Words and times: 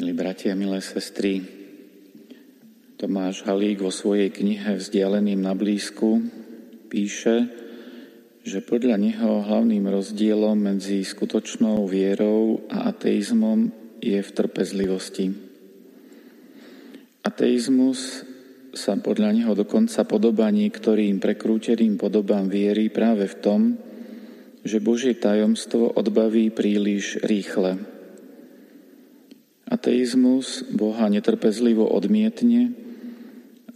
Milí 0.00 0.16
bratia, 0.16 0.56
milé 0.56 0.80
sestry, 0.80 1.44
Tomáš 2.96 3.44
Halík 3.44 3.84
vo 3.84 3.92
svojej 3.92 4.32
knihe 4.32 4.80
Vzdialeným 4.80 5.44
na 5.44 5.52
blízku 5.52 6.24
píše, 6.88 7.44
že 8.40 8.64
podľa 8.64 8.96
neho 8.96 9.44
hlavným 9.44 9.84
rozdielom 9.84 10.56
medzi 10.56 11.04
skutočnou 11.04 11.84
vierou 11.84 12.64
a 12.72 12.88
ateizmom 12.88 13.68
je 14.00 14.16
v 14.16 14.30
trpezlivosti. 14.32 15.36
Ateizmus 17.20 18.24
sa 18.72 18.96
podľa 18.96 19.36
neho 19.36 19.52
dokonca 19.52 20.00
podobá 20.08 20.48
niektorým 20.48 21.20
prekrúteným 21.20 22.00
podobám 22.00 22.48
viery 22.48 22.88
práve 22.88 23.28
v 23.28 23.36
tom, 23.44 23.60
že 24.64 24.80
Božie 24.80 25.12
tajomstvo 25.12 25.92
odbaví 25.92 26.48
príliš 26.48 27.20
rýchle 27.20 27.99
Ateizmus 29.70 30.66
Boha 30.66 31.06
netrpezlivo 31.06 31.86
odmietne, 31.86 32.74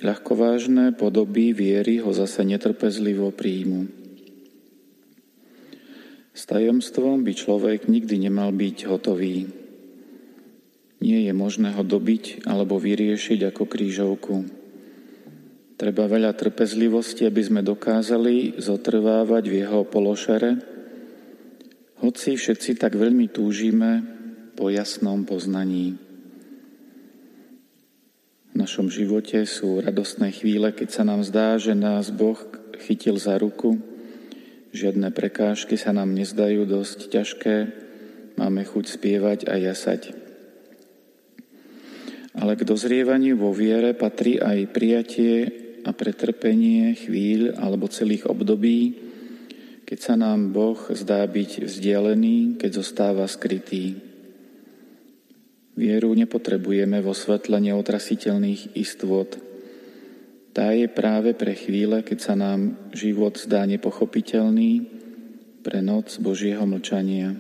ľahkovážne 0.03 0.91
podoby 0.99 1.55
viery 1.55 2.03
ho 2.03 2.11
zase 2.11 2.43
netrpezlivo 2.43 3.31
príjmu. 3.31 3.87
S 6.35 6.51
tajomstvom 6.51 7.23
by 7.23 7.33
človek 7.39 7.87
nikdy 7.87 8.27
nemal 8.27 8.51
byť 8.51 8.91
hotový. 8.91 9.47
Nie 10.99 11.31
je 11.31 11.33
možné 11.33 11.71
ho 11.71 11.87
dobiť 11.87 12.43
alebo 12.43 12.75
vyriešiť 12.83 13.55
ako 13.55 13.63
krížovku. 13.63 14.35
Treba 15.79 16.11
veľa 16.11 16.35
trpezlivosti, 16.35 17.23
aby 17.23 17.39
sme 17.39 17.63
dokázali 17.63 18.59
zotrvávať 18.59 19.45
v 19.47 19.55
jeho 19.63 19.87
pološere, 19.87 20.75
hoci 22.03 22.35
všetci 22.35 22.83
tak 22.83 22.99
veľmi 22.99 23.31
túžime 23.31 24.14
po 24.55 24.71
jasnom 24.71 25.27
poznaní. 25.27 25.99
V 28.55 28.55
našom 28.55 28.87
živote 28.87 29.43
sú 29.51 29.83
radostné 29.83 30.31
chvíle, 30.31 30.71
keď 30.71 30.89
sa 30.95 31.03
nám 31.03 31.27
zdá, 31.27 31.59
že 31.59 31.75
nás 31.75 32.15
Boh 32.15 32.39
chytil 32.79 33.19
za 33.19 33.35
ruku, 33.35 33.83
žiadne 34.71 35.11
prekážky 35.11 35.75
sa 35.75 35.91
nám 35.91 36.15
nezdajú 36.15 36.63
dosť 36.63 36.99
ťažké, 37.11 37.57
máme 38.39 38.63
chuť 38.63 38.85
spievať 38.95 39.51
a 39.51 39.59
jasať. 39.59 40.15
Ale 42.35 42.55
k 42.55 42.67
dozrievaniu 42.67 43.35
vo 43.39 43.51
viere 43.51 43.91
patrí 43.95 44.39
aj 44.39 44.71
prijatie 44.71 45.35
a 45.83 45.91
pretrpenie 45.91 46.95
chvíľ 46.95 47.59
alebo 47.59 47.91
celých 47.91 48.31
období, 48.31 49.03
keď 49.83 49.99
sa 49.99 50.15
nám 50.15 50.55
Boh 50.55 50.79
zdá 50.95 51.27
byť 51.27 51.67
vzdialený, 51.67 52.57
keď 52.59 52.71
zostáva 52.81 53.27
skrytý. 53.27 54.14
Vieru 55.75 56.15
nepotrebujeme 56.15 57.03
vo 57.03 57.11
svetle 57.11 57.59
neotrasiteľných 57.59 58.79
istôt. 58.79 59.27
Tá 60.55 60.71
je 60.71 60.87
práve 60.87 61.35
pre 61.35 61.59
chvíle, 61.59 62.07
keď 62.07 62.19
sa 62.23 62.35
nám 62.39 62.79
život 62.95 63.35
zdá 63.35 63.67
nepochopiteľný, 63.67 64.87
pre 65.65 65.81
noc 65.81 66.21
Božieho 66.21 66.63
mlčania. 66.69 67.35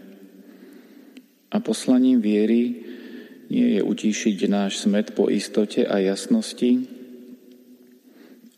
A 1.52 1.56
poslaním 1.62 2.18
viery 2.18 2.82
nie 3.52 3.78
je 3.78 3.80
utíšiť 3.84 4.48
náš 4.50 4.82
smet 4.82 5.12
po 5.14 5.30
istote 5.30 5.86
a 5.86 6.00
jasnosti, 6.00 6.90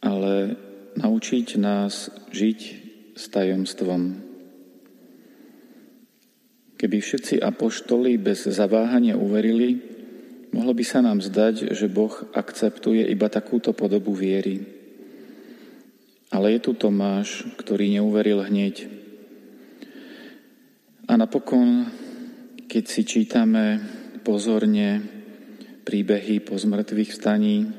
ale 0.00 0.56
naučiť 0.96 1.46
nás 1.60 2.08
žiť 2.32 2.60
s 3.12 3.24
tajomstvom. 3.28 4.22
Keby 6.76 7.00
všetci 7.00 7.40
apoštoli 7.40 8.20
bez 8.20 8.44
zaváhania 8.52 9.16
uverili, 9.16 9.80
mohlo 10.52 10.76
by 10.76 10.84
sa 10.84 11.00
nám 11.00 11.24
zdať, 11.24 11.72
že 11.72 11.88
Boh 11.88 12.12
akceptuje 12.36 13.00
iba 13.08 13.32
takúto 13.32 13.72
podobu 13.72 14.12
viery. 14.12 14.60
Ale 16.28 16.52
je 16.52 16.60
tu 16.60 16.76
Tomáš, 16.76 17.48
ktorý 17.56 17.96
neuveril 17.96 18.44
hneď. 18.44 18.92
A 21.08 21.16
napokon, 21.16 21.88
keď 22.68 22.84
si 22.84 23.08
čítame 23.08 23.80
pozorne 24.20 25.00
príbehy 25.86 26.44
po 26.44 26.60
zmrtvých 26.60 27.14
vstaní, 27.14 27.72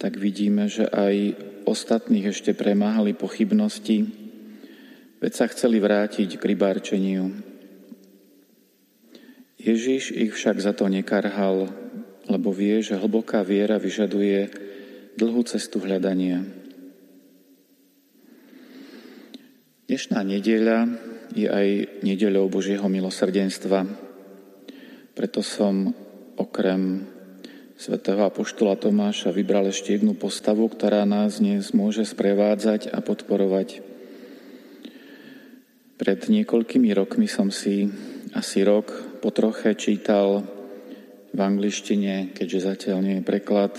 tak 0.00 0.16
vidíme, 0.16 0.72
že 0.72 0.88
aj 0.88 1.36
ostatných 1.68 2.32
ešte 2.32 2.56
premáhali 2.56 3.12
pochybnosti, 3.12 4.08
veď 5.20 5.32
sa 5.36 5.50
chceli 5.52 5.82
vrátiť 5.82 6.40
k 6.40 6.42
rybárčeniu. 6.48 7.49
Ježíš 9.60 10.16
ich 10.16 10.32
však 10.32 10.56
za 10.56 10.72
to 10.72 10.88
nekarhal, 10.88 11.68
lebo 12.24 12.48
vie, 12.48 12.80
že 12.80 12.96
hlboká 12.96 13.44
viera 13.44 13.76
vyžaduje 13.76 14.48
dlhú 15.20 15.44
cestu 15.44 15.84
hľadania. 15.84 16.40
Dnešná 19.84 20.24
nedeľa 20.24 20.78
je 21.36 21.44
aj 21.44 21.68
nedeľou 22.00 22.48
Božieho 22.48 22.88
milosrdenstva. 22.88 23.84
Preto 25.12 25.44
som 25.44 25.92
okrem 26.40 27.04
svätého 27.76 28.24
Apoštola 28.24 28.80
Tomáša 28.80 29.28
vybral 29.28 29.68
ešte 29.68 29.92
jednu 29.92 30.16
postavu, 30.16 30.72
ktorá 30.72 31.04
nás 31.04 31.36
dnes 31.36 31.76
môže 31.76 32.08
sprevádzať 32.08 32.96
a 32.96 33.04
podporovať. 33.04 33.84
Pred 36.00 36.20
niekoľkými 36.32 36.96
rokmi 36.96 37.28
som 37.28 37.52
si 37.52 37.92
asi 38.32 38.64
rok 38.64 39.09
po 39.20 39.28
troche 39.28 39.76
čítal 39.76 40.42
v 41.30 41.38
angličtine, 41.38 42.32
keďže 42.32 42.66
zatiaľ 42.66 42.98
nie 43.04 43.14
je 43.20 43.28
preklad, 43.28 43.76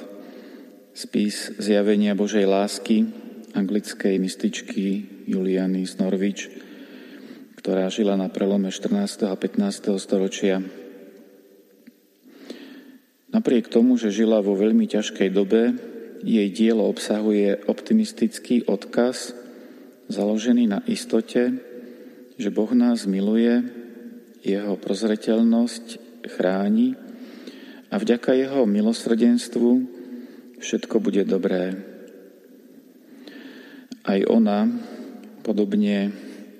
spis 0.94 1.52
zjavenia 1.58 2.14
Božej 2.14 2.46
lásky 2.46 3.10
anglickej 3.52 4.16
mističky 4.22 4.86
Juliany 5.28 5.84
z 5.84 6.00
ktorá 7.62 7.92
žila 7.94 8.18
na 8.18 8.32
prelome 8.32 8.74
14. 8.74 9.28
a 9.30 9.36
15. 9.38 9.98
storočia. 10.02 10.64
Napriek 13.32 13.70
tomu, 13.70 13.96
že 13.96 14.12
žila 14.12 14.42
vo 14.42 14.58
veľmi 14.58 14.90
ťažkej 14.90 15.30
dobe, 15.30 15.78
jej 16.22 16.48
dielo 16.54 16.86
obsahuje 16.86 17.66
optimistický 17.66 18.66
odkaz 18.66 19.34
založený 20.10 20.70
na 20.70 20.80
istote, 20.86 21.58
že 22.36 22.50
Boh 22.50 22.72
nás 22.74 23.08
miluje 23.08 23.81
jeho 24.42 24.74
prozreteľnosť 24.78 25.86
chráni 26.30 26.98
a 27.92 27.96
vďaka 27.98 28.34
jeho 28.34 28.66
milosrdenstvu 28.66 29.70
všetko 30.62 30.96
bude 31.02 31.26
dobré. 31.26 31.78
Aj 34.02 34.20
ona, 34.26 34.66
podobne 35.46 36.10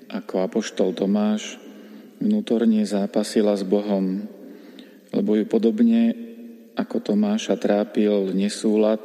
ako 0.06 0.46
apoštol 0.46 0.94
Tomáš, 0.94 1.58
vnútorne 2.22 2.86
zápasila 2.86 3.58
s 3.58 3.66
Bohom, 3.66 4.30
lebo 5.10 5.34
ju 5.34 5.44
podobne 5.48 6.14
ako 6.78 7.02
Tomáša 7.02 7.58
trápil 7.58 8.30
nesúlad 8.32 9.02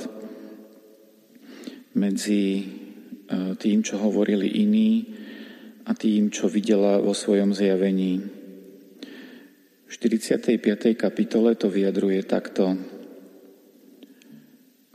medzi 1.97 2.61
e, 2.61 2.63
tým, 3.57 3.81
čo 3.81 3.97
hovorili 3.97 4.61
iní 4.61 4.91
a 5.89 5.97
tým, 5.97 6.29
čo 6.29 6.45
videla 6.45 7.01
vo 7.01 7.17
svojom 7.17 7.51
zjavení. 7.57 8.36
V 9.87 9.95
45. 9.95 10.99
kapitole 10.99 11.55
to 11.55 11.71
vyjadruje 11.71 12.19
takto. 12.27 12.75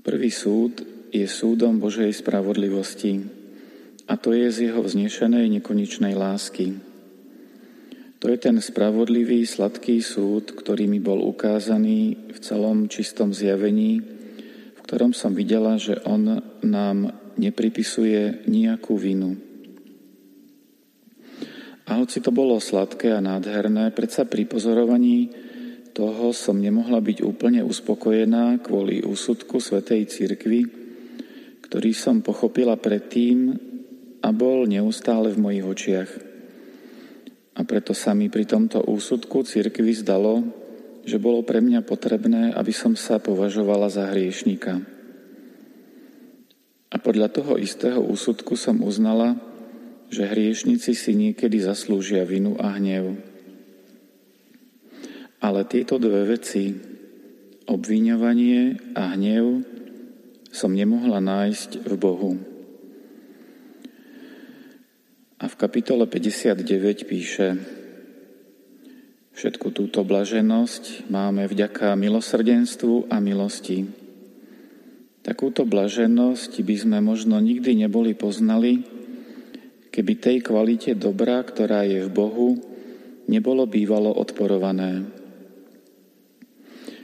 Prvý 0.04 0.28
súd 0.28 0.84
je 1.08 1.24
súdom 1.24 1.80
Božej 1.80 2.12
spravodlivosti 2.12 3.24
a 4.04 4.20
to 4.20 4.36
je 4.36 4.52
z 4.52 4.58
jeho 4.68 4.84
vznešenej 4.84 5.48
nekonečnej 5.48 6.12
lásky. 6.12 6.76
To 8.20 8.28
je 8.28 8.36
ten 8.36 8.60
spravodlivý, 8.60 9.48
sladký 9.48 10.04
súd, 10.04 10.52
ktorý 10.52 10.84
mi 10.84 11.00
bol 11.00 11.24
ukázaný 11.24 12.28
v 12.28 12.38
celom 12.44 12.84
čistom 12.92 13.32
zjavení, 13.32 14.04
v 14.76 14.80
ktorom 14.84 15.16
som 15.16 15.32
videla, 15.32 15.80
že 15.80 16.04
on 16.04 16.44
nám 16.60 17.16
nepripisuje 17.40 18.44
nejakú 18.44 19.00
vinu. 19.00 19.51
A 21.92 22.00
hoci 22.00 22.24
to 22.24 22.32
bolo 22.32 22.56
sladké 22.56 23.12
a 23.12 23.20
nádherné, 23.20 23.92
predsa 23.92 24.24
pri 24.24 24.48
pozorovaní 24.48 25.28
toho 25.92 26.32
som 26.32 26.56
nemohla 26.56 27.04
byť 27.04 27.20
úplne 27.20 27.60
uspokojená 27.60 28.64
kvôli 28.64 29.04
úsudku 29.04 29.60
Svetej 29.60 30.08
Církvy, 30.08 30.64
ktorý 31.60 31.92
som 31.92 32.24
pochopila 32.24 32.80
predtým 32.80 33.52
a 34.24 34.28
bol 34.32 34.64
neustále 34.64 35.36
v 35.36 35.42
mojich 35.44 35.66
očiach. 35.68 36.10
A 37.52 37.68
preto 37.68 37.92
sa 37.92 38.16
mi 38.16 38.32
pri 38.32 38.48
tomto 38.48 38.88
úsudku 38.88 39.44
církvy 39.44 39.92
zdalo, 39.92 40.48
že 41.04 41.20
bolo 41.20 41.44
pre 41.44 41.60
mňa 41.60 41.84
potrebné, 41.84 42.56
aby 42.56 42.72
som 42.72 42.96
sa 42.96 43.20
považovala 43.20 43.92
za 43.92 44.08
hriešníka. 44.08 44.80
A 46.88 46.96
podľa 46.96 47.28
toho 47.36 47.60
istého 47.60 48.00
úsudku 48.00 48.56
som 48.56 48.80
uznala, 48.80 49.51
že 50.12 50.28
hriešnici 50.28 50.92
si 50.92 51.16
niekedy 51.16 51.56
zaslúžia 51.64 52.28
vinu 52.28 52.60
a 52.60 52.76
hnev. 52.76 53.16
Ale 55.40 55.64
tieto 55.64 55.96
dve 55.96 56.36
veci, 56.36 56.76
obviňovanie 57.64 58.92
a 58.92 59.16
hnev 59.16 59.64
som 60.52 60.76
nemohla 60.76 61.16
nájsť 61.24 61.88
v 61.88 61.94
Bohu. 61.96 62.32
A 65.40 65.48
v 65.48 65.54
kapitole 65.56 66.04
59 66.04 67.08
píše, 67.08 67.56
Všetku 69.32 69.72
túto 69.72 70.04
blaženosť 70.04 71.08
máme 71.08 71.48
vďaka 71.48 71.96
milosrdenstvu 71.96 73.08
a 73.08 73.16
milosti. 73.16 73.88
Takúto 75.24 75.64
blaženosť 75.64 76.60
by 76.60 76.76
sme 76.76 76.98
možno 77.00 77.40
nikdy 77.40 77.80
neboli 77.80 78.12
poznali, 78.12 78.84
keby 79.92 80.12
tej 80.16 80.36
kvalite 80.40 80.96
dobra, 80.96 81.44
ktorá 81.44 81.84
je 81.84 82.08
v 82.08 82.10
Bohu, 82.10 82.56
nebolo 83.28 83.68
bývalo 83.68 84.08
odporované. 84.16 85.04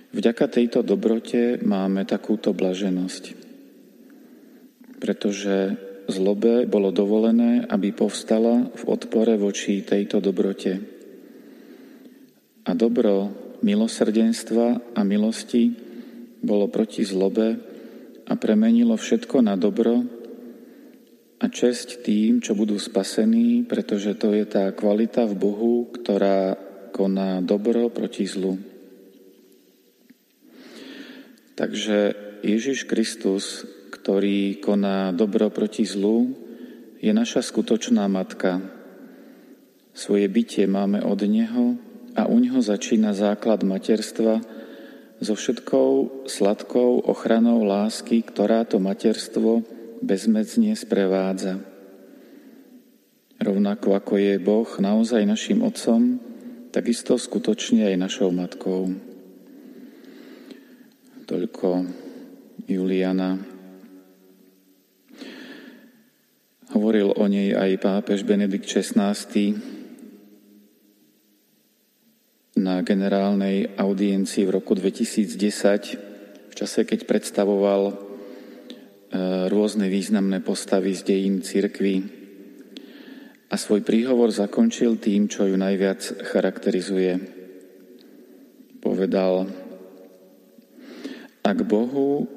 Vďaka 0.08 0.48
tejto 0.48 0.80
dobrote 0.80 1.60
máme 1.60 2.08
takúto 2.08 2.56
blaženosť, 2.56 3.36
pretože 4.96 5.76
zlobe 6.08 6.64
bolo 6.64 6.88
dovolené, 6.88 7.68
aby 7.68 7.92
povstala 7.92 8.72
v 8.72 8.82
odpore 8.88 9.36
voči 9.36 9.84
tejto 9.84 10.24
dobrote 10.24 10.98
a 12.64 12.72
dobro 12.72 13.28
milosrdenstva 13.64 14.96
a 14.96 15.00
milosti 15.04 15.72
bolo 16.40 16.68
proti 16.72 17.04
zlobe 17.04 17.48
a 18.28 18.32
premenilo 18.36 18.96
všetko 18.96 19.44
na 19.44 19.56
dobro 19.56 20.17
a 21.38 21.46
česť 21.46 22.02
tým, 22.02 22.42
čo 22.42 22.58
budú 22.58 22.82
spasení, 22.82 23.62
pretože 23.62 24.18
to 24.18 24.34
je 24.34 24.42
tá 24.42 24.74
kvalita 24.74 25.22
v 25.30 25.38
Bohu, 25.38 25.74
ktorá 25.86 26.58
koná 26.90 27.38
dobro 27.38 27.86
proti 27.94 28.26
zlu. 28.26 28.58
Takže 31.54 32.14
Ježiš 32.42 32.86
Kristus, 32.90 33.66
ktorý 33.94 34.58
koná 34.58 35.14
dobro 35.14 35.50
proti 35.50 35.86
zlu, 35.86 36.34
je 36.98 37.14
naša 37.14 37.46
skutočná 37.46 38.10
matka. 38.10 38.58
Svoje 39.94 40.26
bytie 40.26 40.66
máme 40.66 41.02
od 41.02 41.22
Neho 41.26 41.78
a 42.18 42.26
u 42.26 42.38
ňoho 42.38 42.62
začína 42.62 43.14
základ 43.14 43.62
materstva 43.62 44.42
so 45.18 45.34
všetkou 45.34 46.26
sladkou 46.30 47.06
ochranou 47.06 47.62
lásky, 47.62 48.22
ktorá 48.22 48.62
to 48.66 48.78
materstvo 48.82 49.77
bezmedzne 50.02 50.74
sprevádza. 50.74 51.58
Rovnako 53.38 53.94
ako 53.94 54.18
je 54.18 54.34
Boh 54.42 54.66
naozaj 54.82 55.22
našim 55.22 55.62
otcom, 55.62 56.18
takisto 56.74 57.14
skutočne 57.14 57.86
aj 57.86 57.96
našou 57.96 58.34
matkou. 58.34 58.90
Toľko 61.28 61.86
Juliana. 62.66 63.38
Hovoril 66.74 67.14
o 67.14 67.24
nej 67.30 67.54
aj 67.54 67.78
pápež 67.78 68.26
Benedikt 68.26 68.66
XVI 68.66 69.14
na 72.58 72.82
generálnej 72.82 73.78
audiencii 73.78 74.44
v 74.44 74.54
roku 74.58 74.74
2010, 74.74 76.50
v 76.50 76.54
čase, 76.58 76.82
keď 76.82 77.06
predstavoval 77.06 78.07
rôzne 79.48 79.88
významné 79.88 80.44
postavy 80.44 80.92
z 80.92 81.02
dejín 81.04 81.40
cirkvy 81.40 82.04
a 83.48 83.54
svoj 83.56 83.80
príhovor 83.80 84.28
zakončil 84.28 85.00
tým, 85.00 85.24
čo 85.32 85.48
ju 85.48 85.56
najviac 85.56 86.28
charakterizuje. 86.28 87.16
Povedal, 88.84 89.48
ak 91.40 91.58
Bohu 91.64 92.28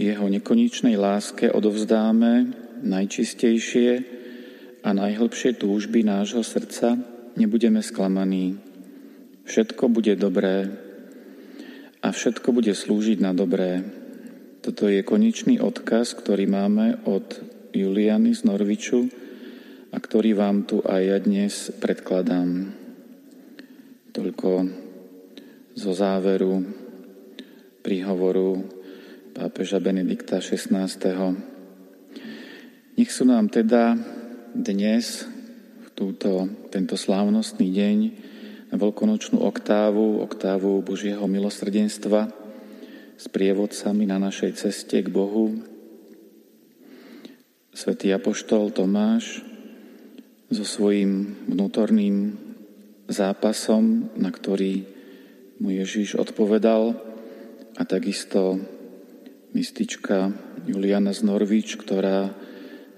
jeho 0.00 0.26
nekonečnej 0.32 0.96
láske 0.96 1.52
odovzdáme 1.52 2.56
najčistejšie 2.80 3.90
a 4.80 4.88
najhlbšie 4.96 5.60
túžby 5.60 6.00
nášho 6.00 6.40
srdca, 6.40 6.96
nebudeme 7.36 7.84
sklamaní. 7.84 8.56
Všetko 9.44 9.92
bude 9.92 10.16
dobré 10.16 10.72
a 12.00 12.08
všetko 12.08 12.48
bude 12.56 12.72
slúžiť 12.72 13.20
na 13.20 13.36
dobré. 13.36 13.99
Toto 14.70 14.86
je 14.86 15.02
konečný 15.02 15.58
odkaz, 15.58 16.14
ktorý 16.14 16.46
máme 16.46 17.02
od 17.02 17.26
Juliany 17.74 18.30
z 18.30 18.46
Norviču 18.46 19.02
a 19.90 19.98
ktorý 19.98 20.38
vám 20.38 20.62
tu 20.62 20.78
aj 20.78 21.02
ja 21.02 21.18
dnes 21.18 21.74
predkladám. 21.82 22.70
Toľko 24.14 24.50
zo 25.74 25.90
záveru 25.90 26.62
príhovoru 27.82 28.62
pápeža 29.34 29.82
Benedikta 29.82 30.38
XVI. 30.38 30.86
Nech 32.94 33.10
sú 33.10 33.26
nám 33.26 33.50
teda 33.50 33.98
dnes, 34.54 35.26
v 35.82 35.88
túto, 35.98 36.46
tento 36.70 36.94
slávnostný 36.94 37.74
deň, 37.74 37.98
na 38.70 38.78
veľkonočnú 38.78 39.42
oktávu, 39.42 40.22
oktávu 40.30 40.78
Božieho 40.86 41.26
milosrdenstva 41.26 42.39
s 43.20 43.28
prievodcami 43.28 44.08
na 44.08 44.16
našej 44.16 44.56
ceste 44.56 45.04
k 45.04 45.12
Bohu. 45.12 45.52
Svetý 47.76 48.16
Apoštol 48.16 48.72
Tomáš 48.72 49.44
so 50.48 50.64
svojím 50.64 51.36
vnútorným 51.44 52.40
zápasom, 53.12 54.08
na 54.16 54.32
ktorý 54.32 54.88
mu 55.60 55.68
Ježiš 55.68 56.16
odpovedal 56.16 56.96
a 57.76 57.82
takisto 57.84 58.56
mystička 59.52 60.32
Juliana 60.64 61.12
z 61.12 61.20
Norvič, 61.28 61.76
ktorá 61.76 62.32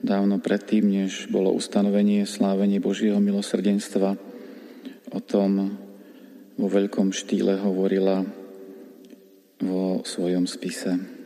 dávno 0.06 0.38
predtým, 0.38 0.86
než 0.86 1.26
bolo 1.34 1.50
ustanovenie 1.50 2.30
slávenie 2.30 2.78
Božieho 2.78 3.18
milosrdenstva, 3.18 4.14
o 5.10 5.18
tom 5.18 5.74
vo 6.54 6.68
veľkom 6.70 7.10
štýle 7.10 7.58
hovorila 7.58 8.41
vo 10.02 10.08
svojom 10.08 10.50
spise. 10.50 11.21